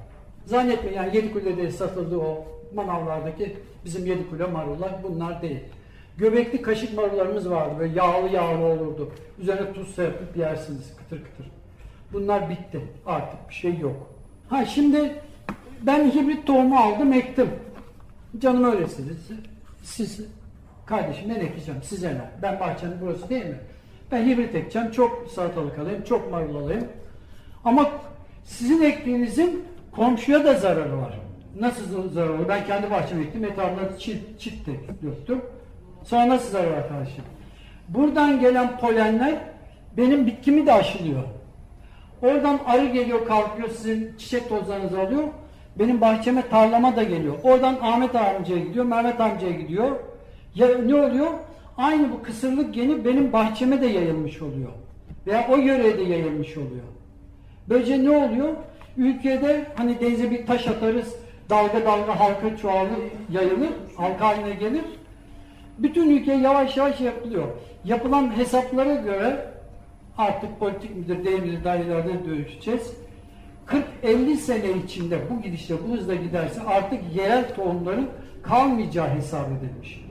Zannetmeyin 0.45 0.97
yani 0.97 1.15
Yedikule'de 1.15 1.71
satıldığı 1.71 2.17
o 2.17 2.45
manavlardaki 2.75 3.55
bizim 3.85 4.05
Yedikule 4.05 4.45
marullar 4.45 4.91
bunlar 5.03 5.41
değil. 5.41 5.59
Göbekli 6.17 6.61
kaşık 6.61 6.93
marullarımız 6.97 7.49
vardı 7.49 7.75
böyle 7.79 7.93
yağlı 7.93 8.29
yağlı 8.29 8.65
olurdu. 8.65 9.11
Üzerine 9.39 9.73
tuz 9.73 9.95
serpip 9.95 10.37
yersiniz 10.37 10.95
kıtır 10.97 11.23
kıtır. 11.23 11.51
Bunlar 12.13 12.49
bitti. 12.49 12.81
Artık 13.05 13.49
bir 13.49 13.53
şey 13.53 13.77
yok. 13.77 14.07
Ha 14.49 14.65
şimdi 14.65 15.15
ben 15.81 16.11
hibrit 16.11 16.47
tohumu 16.47 16.77
aldım 16.77 17.13
ektim. 17.13 17.49
Canım 18.39 18.63
öylesiniz. 18.63 19.17
Siz 19.83 20.21
kardeşim 20.85 21.29
ne 21.29 21.33
ekeceğim 21.33 21.83
size 21.83 22.09
ne? 22.09 22.31
Ben 22.41 22.59
bahçenin 22.59 22.95
burası 23.01 23.29
değil 23.29 23.45
mi? 23.45 23.59
Ben 24.11 24.25
hibrit 24.25 24.55
ekeceğim. 24.55 24.91
Çok 24.91 25.27
salatalık 25.31 25.79
alayım. 25.79 26.03
Çok 26.03 26.31
marul 26.31 26.55
alayım. 26.55 26.87
Ama 27.65 27.89
sizin 28.43 28.81
ektiğinizin 28.81 29.63
komşuya 29.91 30.45
da 30.45 30.53
zararı 30.53 30.97
var. 30.97 31.19
Nasıl 31.59 32.09
zararı? 32.09 32.49
Ben 32.49 32.65
kendi 32.65 32.91
bahçeme 32.91 33.23
ektim. 33.23 33.45
Etrafına 33.45 33.97
çit, 33.97 34.39
çit 34.39 34.67
döktüm. 35.03 35.41
Sonra 36.03 36.29
nasıl 36.29 36.51
zarar 36.51 36.71
var 36.71 36.89
kardeşim? 36.89 37.23
Buradan 37.89 38.39
gelen 38.39 38.77
polenler 38.77 39.35
benim 39.97 40.27
bitkimi 40.27 40.65
de 40.65 40.73
aşılıyor. 40.73 41.23
Oradan 42.21 42.59
arı 42.65 42.85
geliyor 42.85 43.25
kalkıyor 43.25 43.69
sizin 43.69 44.17
çiçek 44.17 44.49
tozlarınızı 44.49 44.99
alıyor. 44.99 45.23
Benim 45.79 46.01
bahçeme 46.01 46.49
tarlama 46.49 46.95
da 46.95 47.03
geliyor. 47.03 47.35
Oradan 47.43 47.77
Ahmet 47.81 48.15
amcaya 48.15 48.59
gidiyor, 48.59 48.85
Mehmet 48.85 49.21
amcaya 49.21 49.51
gidiyor. 49.51 49.91
Ya 50.55 50.67
ne 50.85 50.95
oluyor? 50.95 51.27
Aynı 51.77 52.11
bu 52.11 52.23
kısırlık 52.23 52.73
geni 52.73 53.05
benim 53.05 53.33
bahçeme 53.33 53.81
de 53.81 53.87
yayılmış 53.87 54.41
oluyor. 54.41 54.71
Veya 55.27 55.47
o 55.51 55.57
yöreye 55.57 55.97
de 55.97 56.03
yayılmış 56.03 56.57
oluyor. 56.57 56.83
Böylece 57.69 58.03
ne 58.03 58.09
oluyor? 58.09 58.49
Ülkede 58.97 59.65
hani 59.75 59.99
denize 59.99 60.31
bir 60.31 60.45
taş 60.45 60.67
atarız, 60.67 61.15
dalga 61.49 61.85
dalga 61.85 62.19
halka 62.19 62.57
çoğalır, 62.57 62.99
yayılır, 63.31 63.69
halka 63.97 64.27
haline 64.27 64.53
gelir. 64.53 64.85
Bütün 65.77 66.09
ülke 66.09 66.33
yavaş 66.33 66.77
yavaş 66.77 67.01
yapılıyor. 67.01 67.47
Yapılan 67.85 68.37
hesaplara 68.37 68.95
göre 68.95 69.45
artık 70.17 70.59
politik 70.59 70.95
midir 70.95 71.25
değil 71.25 71.43
midir 71.43 71.63
dairelerde 71.63 72.25
dövüşeceğiz. 72.25 72.93
40-50 74.03 74.35
sene 74.35 74.71
içinde 74.85 75.19
bu 75.29 75.41
gidişle 75.41 75.75
bu 75.87 75.93
hızla 75.93 76.15
giderse 76.15 76.61
artık 76.61 76.99
yerel 77.15 77.55
tohumların 77.55 78.09
kalmayacağı 78.43 79.09
hesap 79.09 79.47
edilmiş. 79.47 80.06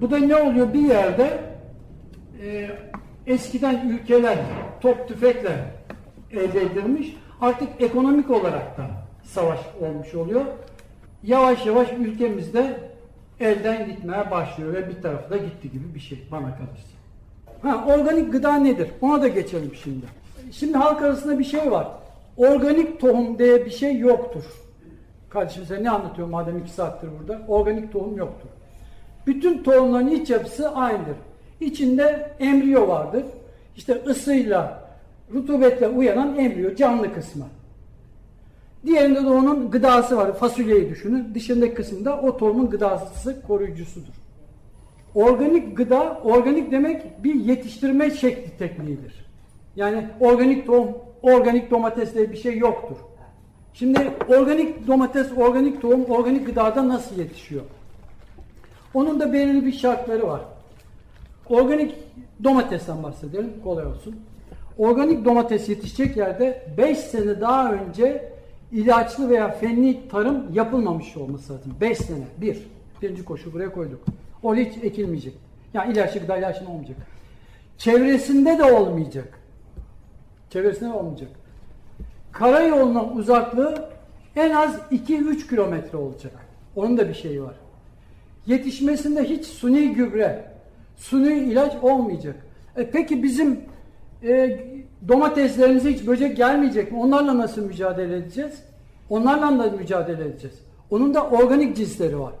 Bu 0.00 0.10
da 0.10 0.18
ne 0.18 0.36
oluyor? 0.36 0.72
Bir 0.72 0.88
yerde 0.88 1.40
e, 2.42 2.70
eskiden 3.26 3.88
ülkeler 3.88 4.38
top 4.80 5.08
tüfekle 5.08 5.64
elde 6.32 6.62
edilmiş. 6.62 7.16
Artık 7.40 7.68
ekonomik 7.78 8.30
olarak 8.30 8.78
da 8.78 8.86
savaş 9.22 9.60
olmuş 9.80 10.14
oluyor. 10.14 10.44
Yavaş 11.22 11.66
yavaş 11.66 11.92
ülkemizde 11.92 12.80
elden 13.40 13.86
gitmeye 13.86 14.30
başlıyor 14.30 14.74
ve 14.74 14.88
bir 14.88 15.02
tarafı 15.02 15.30
da 15.30 15.36
gitti 15.36 15.70
gibi 15.70 15.94
bir 15.94 16.00
şey 16.00 16.28
bana 16.30 16.56
kalırsa. 16.56 16.94
Ha, 17.62 17.84
organik 17.86 18.32
gıda 18.32 18.56
nedir? 18.56 18.88
Ona 19.00 19.22
da 19.22 19.28
geçelim 19.28 19.74
şimdi. 19.74 20.06
Şimdi 20.52 20.78
halk 20.78 21.02
arasında 21.02 21.38
bir 21.38 21.44
şey 21.44 21.70
var. 21.70 21.88
Organik 22.36 23.00
tohum 23.00 23.38
diye 23.38 23.64
bir 23.64 23.70
şey 23.70 23.98
yoktur. 23.98 24.44
Kardeşim 25.30 25.64
sen 25.64 25.84
ne 25.84 25.90
anlatıyorsun 25.90 26.30
madem 26.30 26.58
iki 26.58 26.70
saattir 26.70 27.08
burada? 27.20 27.42
Organik 27.48 27.92
tohum 27.92 28.16
yoktur. 28.16 28.48
Bütün 29.26 29.62
tohumların 29.62 30.08
iç 30.08 30.30
yapısı 30.30 30.70
aynıdır. 30.70 31.16
İçinde 31.60 32.30
embriyo 32.40 32.88
vardır. 32.88 33.24
İşte 33.76 34.02
ısıyla, 34.06 34.88
rutubetle 35.32 35.88
uyanan 35.88 36.38
embriyo, 36.38 36.74
canlı 36.74 37.14
kısmı. 37.14 37.44
Diğerinde 38.86 39.22
de 39.22 39.28
onun 39.28 39.70
gıdası 39.70 40.16
var. 40.16 40.36
Fasulyeyi 40.36 40.90
düşünün. 40.90 41.34
Dışındaki 41.34 41.74
kısımda 41.74 42.20
o 42.20 42.36
tohumun 42.36 42.70
gıdası 42.70 43.42
koruyucusudur. 43.42 44.14
Organik 45.14 45.76
gıda, 45.76 46.20
organik 46.24 46.72
demek 46.72 47.24
bir 47.24 47.34
yetiştirme 47.34 48.10
şekli 48.10 48.58
tekniğidir. 48.58 49.26
Yani 49.76 50.06
organik 50.20 50.66
tohum, 50.66 50.90
organik 51.22 51.70
domates 51.70 52.14
diye 52.14 52.32
bir 52.32 52.36
şey 52.36 52.58
yoktur. 52.58 52.96
Şimdi 53.74 54.10
organik 54.28 54.86
domates, 54.86 55.26
organik 55.36 55.82
tohum, 55.82 56.04
organik 56.04 56.46
gıdada 56.46 56.88
nasıl 56.88 57.18
yetişiyor? 57.18 57.62
Onun 58.94 59.20
da 59.20 59.32
belirli 59.32 59.66
bir 59.66 59.72
şartları 59.72 60.26
var. 60.26 60.40
Organik 61.48 61.94
domatesten 62.44 63.02
bahsedelim, 63.02 63.52
kolay 63.64 63.86
olsun. 63.86 64.16
Organik 64.78 65.24
domates 65.24 65.68
yetişecek 65.68 66.16
yerde 66.16 66.66
5 66.76 66.98
sene 66.98 67.40
daha 67.40 67.72
önce 67.72 68.32
ilaçlı 68.72 69.30
veya 69.30 69.50
fenli 69.50 70.08
tarım 70.08 70.54
yapılmamış 70.54 71.16
olması 71.16 71.52
lazım. 71.52 71.74
5 71.80 71.98
sene. 71.98 72.24
Bir. 72.40 72.58
Birinci 73.02 73.24
koşu 73.24 73.52
buraya 73.52 73.72
koyduk. 73.72 74.00
Orada 74.42 74.60
hiç 74.60 74.84
ekilmeyecek. 74.84 75.34
Yani 75.74 75.92
ilaçlı 75.92 76.20
gıda 76.20 76.36
ilaçlı 76.36 76.68
olmayacak. 76.68 76.96
Çevresinde 77.78 78.58
de 78.58 78.72
olmayacak. 78.72 79.38
Çevresinde 80.50 80.88
de 80.88 80.92
olmayacak. 80.92 81.28
Karayoluna 82.32 83.04
uzaklığı 83.04 83.90
en 84.36 84.50
az 84.50 84.76
2-3 84.92 85.48
kilometre 85.48 85.98
olacak. 85.98 86.32
Onun 86.76 86.98
da 86.98 87.08
bir 87.08 87.14
şeyi 87.14 87.42
var. 87.42 87.54
Yetişmesinde 88.46 89.24
hiç 89.24 89.46
suni 89.46 89.94
gübre, 89.94 90.44
suni 90.96 91.38
ilaç 91.38 91.72
olmayacak. 91.82 92.36
E 92.76 92.90
peki 92.90 93.22
bizim 93.22 93.60
e, 94.22 94.60
domateslerimize 95.08 95.92
hiç 95.92 96.06
böcek 96.06 96.36
gelmeyecek 96.36 96.92
mi? 96.92 96.98
Onlarla 96.98 97.38
nasıl 97.38 97.62
mücadele 97.62 98.16
edeceğiz? 98.16 98.62
Onlarla 99.10 99.64
da 99.64 99.76
mücadele 99.76 100.24
edeceğiz. 100.24 100.56
Onun 100.90 101.14
da 101.14 101.26
organik 101.26 101.76
cinsleri 101.76 102.20
var. 102.20 102.32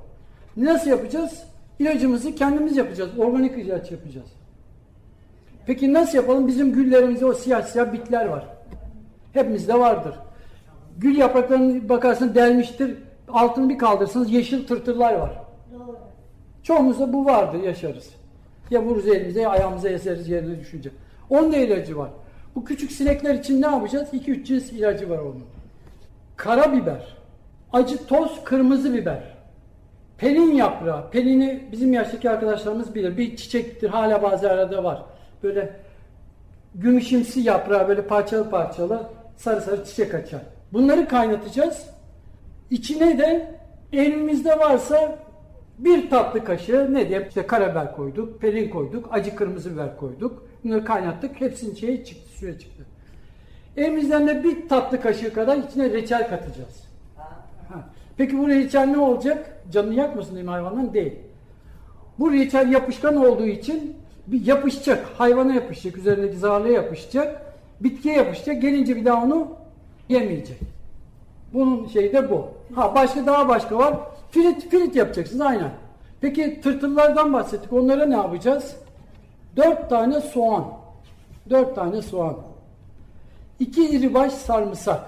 Nasıl 0.56 0.90
yapacağız? 0.90 1.42
İlacımızı 1.78 2.34
kendimiz 2.34 2.76
yapacağız. 2.76 3.10
Organik 3.18 3.58
ilaç 3.58 3.90
yapacağız. 3.90 4.28
Peki 5.66 5.92
nasıl 5.92 6.16
yapalım? 6.16 6.48
Bizim 6.48 6.72
güllerimizde 6.72 7.26
o 7.26 7.32
siyah 7.32 7.62
siyah 7.62 7.92
bitler 7.92 8.26
var. 8.26 8.46
Hepimizde 9.32 9.78
vardır. 9.78 10.14
Gül 10.98 11.16
yapraklarını 11.16 11.88
bakarsın 11.88 12.34
delmiştir. 12.34 12.98
Altını 13.28 13.68
bir 13.68 13.78
kaldırırsınız 13.78 14.32
yeşil 14.32 14.66
tırtırlar 14.66 15.14
var. 15.14 15.43
Çoğumuzda 16.64 17.12
bu 17.12 17.24
vardır 17.24 17.62
yaşarız. 17.62 18.10
Ya 18.70 18.82
vururuz 18.82 19.08
elimize 19.08 19.40
ya 19.40 19.50
ayağımıza 19.50 19.88
eseriz 19.88 20.28
yerine 20.28 20.60
düşünce. 20.60 20.90
Onun 21.30 21.52
da 21.52 21.56
ilacı 21.56 21.98
var. 21.98 22.10
Bu 22.54 22.64
küçük 22.64 22.92
sinekler 22.92 23.34
için 23.34 23.62
ne 23.62 23.66
yapacağız? 23.66 24.08
2-3 24.12 24.44
cins 24.44 24.72
ilacı 24.72 25.10
var 25.10 25.18
onun. 25.18 25.44
Karabiber, 26.36 27.16
acı 27.72 28.06
toz, 28.06 28.44
kırmızı 28.44 28.94
biber, 28.94 29.22
pelin 30.18 30.52
yaprağı. 30.52 31.10
Pelini 31.10 31.68
bizim 31.72 31.92
yaştaki 31.92 32.30
arkadaşlarımız 32.30 32.94
bilir. 32.94 33.16
Bir 33.16 33.36
çiçektir. 33.36 33.88
Hala 33.88 34.22
bazı 34.22 34.50
arada 34.50 34.84
var. 34.84 35.02
Böyle 35.42 35.76
gümüşümsi 36.74 37.40
yaprağı 37.40 37.88
böyle 37.88 38.06
parçalı 38.06 38.50
parçalı 38.50 39.02
sarı 39.36 39.60
sarı 39.60 39.84
çiçek 39.84 40.14
açar. 40.14 40.40
Bunları 40.72 41.08
kaynatacağız. 41.08 41.86
İçine 42.70 43.18
de 43.18 43.54
elimizde 43.92 44.58
varsa 44.58 45.18
bir 45.78 46.10
tatlı 46.10 46.44
kaşığı 46.44 46.94
ne 46.94 47.08
diye 47.08 47.26
işte 47.28 47.46
karabiber 47.46 47.96
koyduk, 47.96 48.40
pelin 48.40 48.70
koyduk, 48.70 49.08
acı 49.10 49.36
kırmızı 49.36 49.72
biber 49.72 49.96
koyduk. 49.96 50.46
Bunları 50.64 50.84
kaynattık. 50.84 51.40
Hepsinin 51.40 51.74
şeyi 51.74 52.04
çıktı, 52.04 52.30
suya 52.38 52.58
çıktı. 52.58 52.84
Elimizden 53.76 54.28
de 54.28 54.44
bir 54.44 54.68
tatlı 54.68 55.00
kaşığı 55.00 55.32
kadar 55.32 55.56
içine 55.56 55.90
reçel 55.90 56.28
katacağız. 56.28 56.84
Ha. 57.68 57.88
Peki 58.16 58.38
bu 58.38 58.48
reçel 58.48 58.86
ne 58.86 58.98
olacak? 58.98 59.62
Canını 59.72 59.94
yakmasın 59.94 60.44
mi 60.44 60.50
hayvanın? 60.50 60.94
Değil. 60.94 61.14
Bu 62.18 62.32
reçel 62.32 62.72
yapışkan 62.72 63.16
olduğu 63.16 63.46
için 63.46 63.96
bir 64.26 64.46
yapışacak. 64.46 65.06
Hayvana 65.18 65.54
yapışacak. 65.54 65.98
Üzerindeki 65.98 66.36
zarlığa 66.36 66.72
yapışacak. 66.72 67.54
Bitkiye 67.80 68.14
yapışacak. 68.14 68.62
Gelince 68.62 68.96
bir 68.96 69.04
daha 69.04 69.24
onu 69.24 69.48
yemeyecek. 70.08 70.58
Bunun 71.54 71.86
şeyi 71.86 72.12
de 72.12 72.30
bu. 72.30 72.48
Ha 72.74 72.94
başka 72.94 73.26
daha 73.26 73.48
başka 73.48 73.78
var. 73.78 73.94
Filit 74.34 74.70
filit 74.70 74.96
yapacaksınız 74.96 75.40
aynen. 75.40 75.70
Peki 76.20 76.60
tırtıllardan 76.60 77.32
bahsettik. 77.32 77.72
Onlara 77.72 78.06
ne 78.06 78.14
yapacağız? 78.14 78.76
Dört 79.56 79.90
tane 79.90 80.20
soğan. 80.20 80.64
Dört 81.50 81.74
tane 81.74 82.02
soğan. 82.02 82.36
İki 83.60 83.90
iri 83.90 84.14
baş 84.14 84.32
sarımsak. 84.32 85.00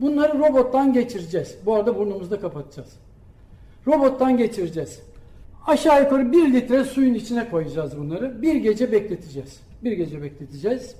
Bunları 0.00 0.38
robottan 0.38 0.92
geçireceğiz. 0.92 1.58
Bu 1.66 1.74
arada 1.74 1.98
burnumuzda 1.98 2.40
kapatacağız. 2.40 2.92
Robottan 3.86 4.36
geçireceğiz. 4.36 5.00
Aşağı 5.66 6.02
yukarı 6.02 6.32
bir 6.32 6.52
litre 6.52 6.84
suyun 6.84 7.14
içine 7.14 7.50
koyacağız 7.50 7.98
bunları. 7.98 8.42
Bir 8.42 8.54
gece 8.54 8.92
bekleteceğiz. 8.92 9.60
Bir 9.84 9.92
gece 9.92 10.22
bekleteceğiz. 10.22 10.96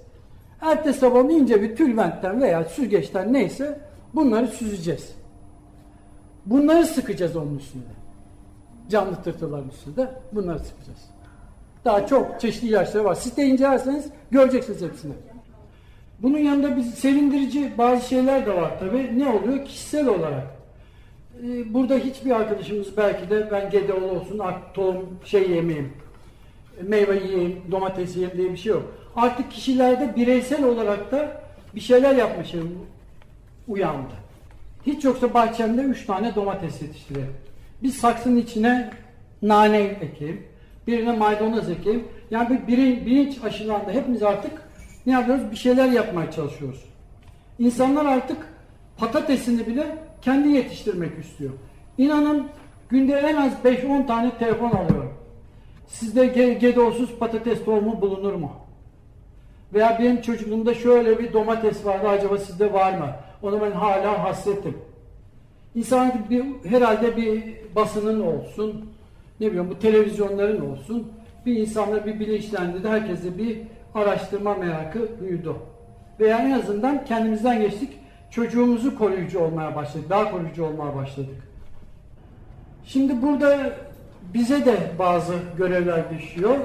Ertesi 0.61 0.99
sabah 0.99 1.31
ince 1.31 1.63
bir 1.63 1.77
tülbentten 1.77 2.43
veya 2.43 2.65
süzgeçten 2.65 3.33
neyse 3.33 3.81
bunları 4.15 4.47
süzeceğiz. 4.47 5.18
Bunları 6.51 6.87
sıkacağız 6.87 7.37
onun 7.37 7.59
üstünde. 7.59 7.85
Canlı 8.89 9.23
tırtılların 9.23 9.69
üstünde 9.69 10.11
bunları 10.33 10.59
sıkacağız. 10.59 10.99
Daha 11.85 12.07
çok 12.07 12.41
çeşitli 12.41 12.69
ilaçları 12.69 13.05
var. 13.05 13.15
Siz 13.15 13.37
de 13.37 13.45
incelerseniz 13.45 14.07
göreceksiniz 14.31 14.83
hepsini. 14.83 15.13
Bunun 16.23 16.39
yanında 16.39 16.77
bir 16.77 16.83
sevindirici 16.83 17.73
bazı 17.79 18.09
şeyler 18.09 18.47
de 18.47 18.55
var 18.55 18.79
tabi. 18.81 19.19
Ne 19.19 19.29
oluyor? 19.29 19.65
Kişisel 19.65 20.09
olarak. 20.09 20.47
Ee, 21.45 21.75
burada 21.75 21.95
hiçbir 21.95 22.31
arkadaşımız 22.31 22.97
belki 22.97 23.31
de 23.31 23.49
ben 23.53 23.71
gedeoğlu 23.71 24.11
olsun, 24.11 24.41
tohum 24.75 25.19
şey 25.25 25.51
yemeyeyim, 25.51 25.93
meyve 26.83 27.17
yiyeyim, 27.17 27.63
domates 27.71 28.17
yiyeyim 28.17 28.39
diye 28.39 28.53
bir 28.53 28.57
şey 28.57 28.73
yok. 28.73 28.95
Artık 29.17 29.51
kişilerde 29.51 30.17
bireysel 30.17 30.65
olarak 30.65 31.13
da 31.13 31.43
bir 31.75 31.81
şeyler 31.81 32.17
yapma 32.17 32.45
şey 32.45 32.61
uyandı. 33.69 34.15
Hiç 34.89 35.05
yoksa 35.05 35.35
bahçemde 35.35 35.83
üç 35.83 36.07
tane 36.07 36.35
domates 36.35 36.83
yetiştireyim. 36.83 37.33
Bir 37.83 37.89
saksının 37.89 38.37
içine 38.37 38.91
nane 39.43 39.79
ekeyim. 39.79 40.43
Birine 40.87 41.13
maydanoz 41.13 41.71
ekeyim. 41.71 42.09
Yani 42.31 42.61
bir 42.69 43.07
bilinç 43.07 43.45
aşılandı. 43.45 43.93
Hepimiz 43.93 44.23
artık 44.23 44.53
ne 45.07 45.13
yapıyoruz? 45.13 45.51
Bir 45.51 45.57
şeyler 45.57 45.89
yapmaya 45.89 46.31
çalışıyoruz. 46.31 46.85
İnsanlar 47.59 48.05
artık 48.05 48.37
patatesini 48.97 49.67
bile 49.67 49.97
kendi 50.23 50.49
yetiştirmek 50.49 51.25
istiyor. 51.25 51.53
İnanın 51.99 52.47
günde 52.89 53.13
en 53.13 53.37
az 53.37 53.53
5-10 53.65 54.07
tane 54.07 54.39
telefon 54.39 54.71
alıyorum. 54.71 55.15
Sizde 55.87 56.27
gedosuz 56.61 57.19
patates 57.19 57.65
tohumu 57.65 58.01
bulunur 58.01 58.35
mu? 58.35 58.53
Veya 59.75 59.99
benim 60.01 60.21
çocukluğumda 60.21 60.75
şöyle 60.75 61.19
bir 61.19 61.33
domates 61.33 61.85
vardı 61.85 62.09
acaba 62.09 62.39
sizde 62.39 62.73
var 62.73 62.99
mı? 62.99 63.15
Onu 63.43 63.61
ben 63.61 63.71
hala 63.71 64.25
hasretim. 64.25 64.77
İnsan 65.75 66.13
bir, 66.31 66.45
herhalde 66.65 67.17
bir 67.17 67.43
basının 67.77 68.21
olsun, 68.21 68.91
ne 69.41 69.47
bileyim 69.47 69.71
bu 69.71 69.79
televizyonların 69.79 70.71
olsun, 70.71 71.13
bir 71.47 71.57
insanla 71.57 72.07
bir 72.07 72.21
bilinçlendi, 72.21 72.89
herkese 72.89 73.39
bir 73.39 73.59
araştırma 73.95 74.55
merakı 74.55 75.09
duydu. 75.21 75.57
Veya 76.21 76.39
en 76.39 76.51
azından 76.51 77.05
kendimizden 77.05 77.61
geçtik, 77.61 77.91
çocuğumuzu 78.31 78.99
koruyucu 78.99 79.41
olmaya 79.41 79.77
başladık, 79.77 80.11
daha 80.11 80.31
koruyucu 80.31 80.65
olmaya 80.65 80.97
başladık. 80.97 81.49
Şimdi 82.85 83.23
burada 83.23 83.73
bize 84.35 84.65
de 84.65 84.77
bazı 84.99 85.35
görevler 85.59 86.11
düşüyor. 86.11 86.57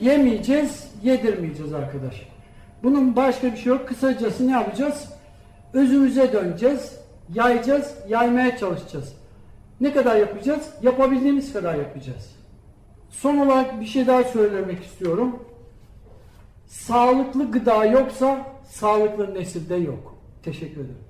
Yemeyeceğiz, 0.00 0.92
yedirmeyeceğiz 1.02 1.72
arkadaş. 1.72 2.28
Bunun 2.82 3.16
başka 3.16 3.52
bir 3.52 3.56
şey 3.56 3.72
yok. 3.72 3.88
Kısacası 3.88 4.46
ne 4.46 4.52
yapacağız? 4.52 5.12
Özümüze 5.74 6.32
döneceğiz, 6.32 6.98
yayacağız, 7.34 7.94
yaymaya 8.08 8.56
çalışacağız. 8.56 9.12
Ne 9.80 9.92
kadar 9.92 10.16
yapacağız? 10.16 10.70
Yapabildiğimiz 10.82 11.52
kadar 11.52 11.74
yapacağız. 11.74 12.36
Son 13.10 13.36
olarak 13.36 13.80
bir 13.80 13.86
şey 13.86 14.06
daha 14.06 14.24
söylemek 14.24 14.84
istiyorum. 14.84 15.44
Sağlıklı 16.66 17.50
gıda 17.50 17.84
yoksa 17.84 18.46
sağlıklı 18.70 19.34
nesil 19.34 19.68
de 19.68 19.74
yok. 19.74 20.14
Teşekkür 20.42 20.80
ederim. 20.80 21.04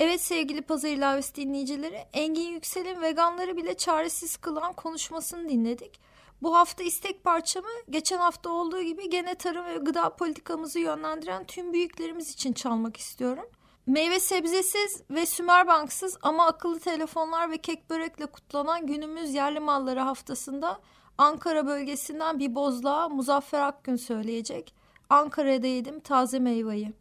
Evet 0.00 0.20
sevgili 0.20 0.62
Pazar 0.62 0.88
İlavesi 0.88 1.34
dinleyicileri, 1.34 2.04
Engin 2.12 2.50
Yüksel'in 2.52 3.02
veganları 3.02 3.56
bile 3.56 3.74
çaresiz 3.74 4.36
kılan 4.36 4.72
konuşmasını 4.72 5.48
dinledik. 5.48 6.00
Bu 6.42 6.56
hafta 6.56 6.84
istek 6.84 7.24
parçamı 7.24 7.68
geçen 7.90 8.18
hafta 8.18 8.50
olduğu 8.50 8.82
gibi 8.82 9.10
gene 9.10 9.34
tarım 9.34 9.66
ve 9.66 9.76
gıda 9.76 10.16
politikamızı 10.16 10.78
yönlendiren 10.78 11.44
tüm 11.44 11.72
büyüklerimiz 11.72 12.30
için 12.30 12.52
çalmak 12.52 12.96
istiyorum. 12.96 13.44
Meyve 13.86 14.20
sebzesiz 14.20 15.02
ve 15.10 15.26
sümerbanksız 15.26 16.18
ama 16.22 16.46
akıllı 16.46 16.80
telefonlar 16.80 17.50
ve 17.50 17.58
kek 17.58 17.90
börekle 17.90 18.26
kutlanan 18.26 18.86
günümüz 18.86 19.34
yerli 19.34 19.60
malları 19.60 20.00
haftasında 20.00 20.80
Ankara 21.18 21.66
bölgesinden 21.66 22.38
bir 22.38 22.54
bozluğa 22.54 23.08
Muzaffer 23.08 23.60
Akgün 23.60 23.96
söyleyecek. 23.96 24.74
Ankara'da 25.10 25.66
yedim 25.66 26.00
taze 26.00 26.38
meyveyi. 26.38 26.92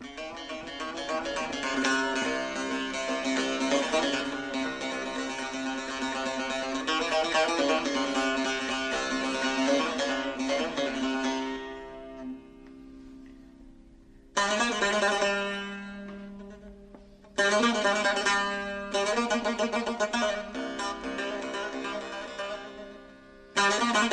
Müzik 0.00 0.63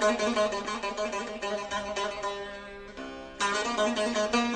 Thank 0.00 0.20
you. 4.34 4.53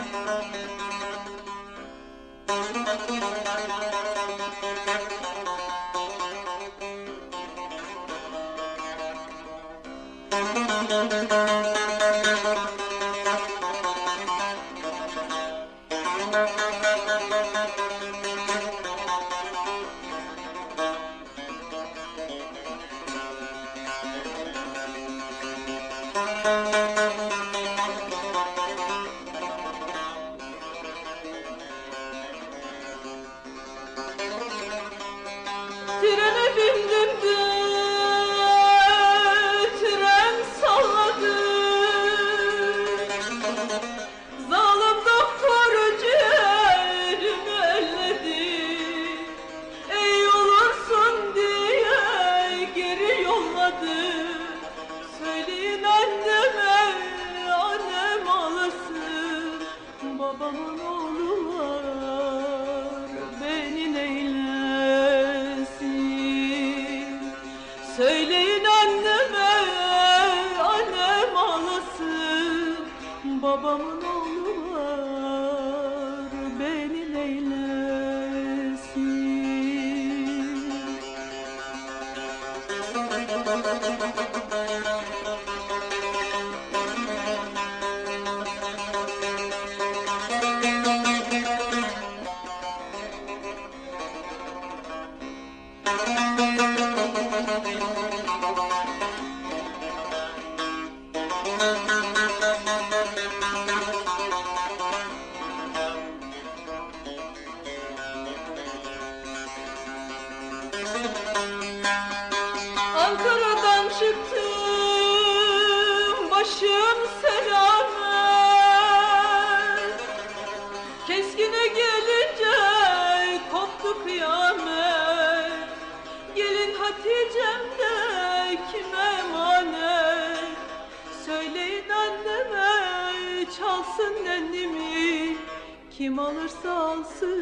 Kim 135.98 136.18
alırsa 136.18 136.72
alsın 136.72 137.34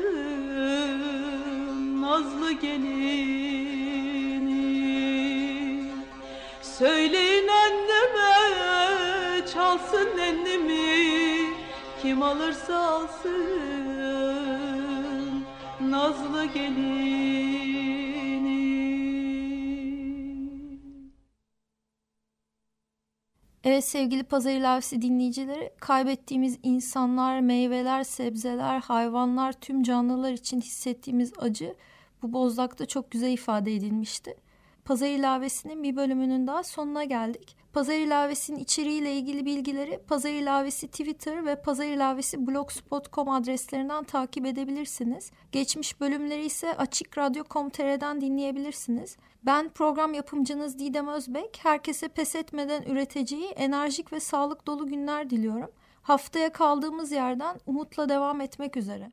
nazlı 2.03 2.53
gelini. 2.53 3.27
Söyleyin 6.63 7.49
anneme 7.49 8.37
çalsın 9.55 10.09
nennimi 10.17 11.55
Kim 12.03 12.23
alırsa 12.23 12.79
alsın 12.79 13.47
nazlı 15.81 16.45
gelini 16.45 17.56
Evet 23.67 23.85
sevgili 23.85 24.23
Pazar 24.23 24.53
İlavesi 24.53 25.03
dinleyicileri, 25.03 25.71
kaybettiğimiz 25.81 26.59
insanlar, 26.63 27.41
meyveler, 27.41 28.05
sebzeler, 28.05 28.81
hayvanlar, 28.81 29.53
tüm 29.53 29.83
canlılar 29.83 30.33
için 30.33 30.61
hissettiğimiz 30.61 31.33
acı 31.39 31.75
bu 32.23 32.33
bozdakta 32.33 32.87
çok 32.87 33.11
güzel 33.11 33.33
ifade 33.33 33.75
edilmişti. 33.75 34.35
Pazar 34.87 35.07
İlavesi'nin 35.07 35.83
bir 35.83 35.97
bölümünün 35.97 36.47
daha 36.47 36.63
sonuna 36.63 37.05
geldik. 37.05 37.57
Pazar 37.73 37.95
İlavesi'nin 37.95 38.59
içeriğiyle 38.59 39.13
ilgili 39.13 39.45
bilgileri 39.45 39.99
Pazar 39.99 40.31
İlavesi 40.31 40.89
Twitter 40.89 41.47
ve 41.47 41.63
Pazar 41.63 41.85
İlavesi 41.85 42.47
blogspot.com 42.47 43.29
adreslerinden 43.29 44.05
takip 44.05 44.47
edebilirsiniz. 44.47 45.31
Geçmiş 45.53 46.01
bölümleri 46.01 46.45
ise 46.45 46.77
açıkradyo.com.tr'den 46.77 48.21
dinleyebilirsiniz. 48.21 49.17
Ben 49.43 49.69
program 49.69 50.15
yapımcınız 50.15 50.79
Didem 50.79 51.09
Özbek. 51.09 51.59
Herkese 51.63 52.09
pes 52.09 52.35
etmeden 52.35 52.83
üreteceği 52.83 53.47
enerjik 53.47 54.13
ve 54.13 54.21
sağlık 54.21 54.67
dolu 54.67 54.87
günler 54.87 55.31
diliyorum. 55.31 55.71
Haftaya 56.03 56.53
kaldığımız 56.53 57.13
yerden 57.13 57.57
umutla 57.67 58.09
devam 58.09 58.41
etmek 58.41 58.77
üzere. 58.77 59.13